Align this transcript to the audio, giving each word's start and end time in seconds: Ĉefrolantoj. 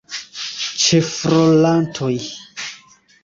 Ĉefrolantoj. 0.83 2.11